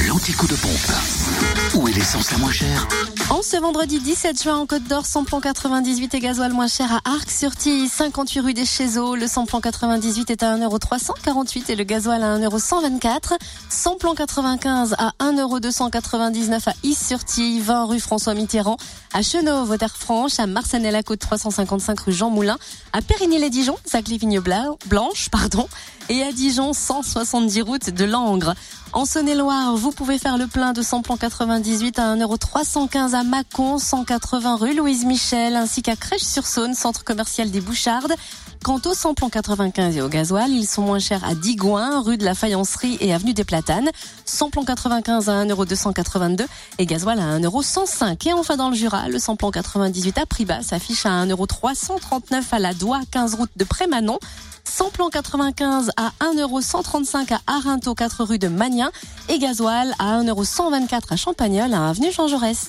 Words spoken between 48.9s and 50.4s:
le samplon 98 à